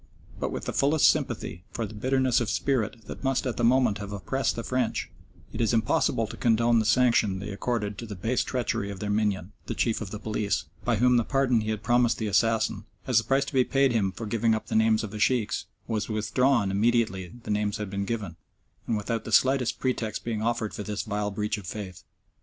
But 0.39 0.51
with 0.51 0.65
the 0.65 0.73
fullest 0.73 1.07
sympathy 1.11 1.63
for 1.69 1.85
the 1.85 1.93
bitterness 1.93 2.41
of 2.41 2.49
spirit 2.49 3.05
that 3.05 3.23
must 3.23 3.45
at 3.45 3.57
the 3.57 3.63
moment 3.63 3.99
have 3.99 4.11
oppressed 4.11 4.55
the 4.55 4.63
French, 4.63 5.11
it 5.53 5.61
is 5.61 5.75
impossible 5.75 6.25
to 6.25 6.35
condone 6.37 6.79
the 6.79 6.85
sanction 6.87 7.37
they 7.37 7.51
accorded 7.51 7.99
to 7.99 8.07
the 8.07 8.15
base 8.15 8.43
treachery 8.43 8.89
of 8.89 8.99
their 8.99 9.11
minion, 9.11 9.51
the 9.67 9.75
Chief 9.75 10.01
of 10.01 10.09
the 10.09 10.17
Police, 10.17 10.63
by 10.83 10.95
whom 10.95 11.17
the 11.17 11.23
pardon 11.23 11.61
he 11.61 11.69
had 11.69 11.83
promised 11.83 12.17
the 12.17 12.25
assassin, 12.25 12.85
as 13.05 13.19
the 13.19 13.23
price 13.23 13.45
to 13.45 13.53
be 13.53 13.63
paid 13.63 13.91
him 13.91 14.11
for 14.11 14.25
giving 14.25 14.55
up 14.55 14.65
the 14.69 14.75
names 14.75 15.03
of 15.03 15.11
the 15.11 15.19
Sheikhs, 15.19 15.67
was 15.87 16.09
withdrawn 16.09 16.71
immediately 16.71 17.33
the 17.43 17.51
names 17.51 17.77
had 17.77 17.91
been 17.91 18.05
given, 18.05 18.37
and 18.87 18.97
without 18.97 19.23
the 19.23 19.31
slightest 19.31 19.79
pretext 19.79 20.23
being 20.25 20.41
offered 20.41 20.73
for 20.73 20.81
this 20.81 21.03
vile 21.03 21.29
breach 21.29 21.59
of 21.59 21.67
faith. 21.67 22.01